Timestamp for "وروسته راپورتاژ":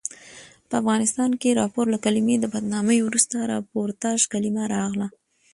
3.03-4.19